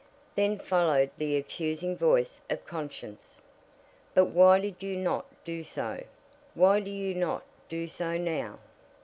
Then 0.33 0.57
followed 0.57 1.11
the 1.19 1.37
accusing 1.37 1.95
voice 1.95 2.41
of 2.49 2.65
conscience: 2.65 3.39
"But 4.15 4.29
why 4.31 4.59
did 4.59 4.81
you 4.81 4.95
not 4.97 5.25
do 5.45 5.63
so? 5.63 6.03
Why 6.55 6.79
do 6.79 6.89
you 6.89 7.13
not 7.13 7.43
do 7.69 7.87
so 7.87 8.17
now?" 8.17 8.57